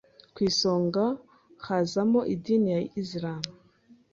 [0.33, 1.03] ku isonga
[1.63, 3.41] hakazamo idini ya Islam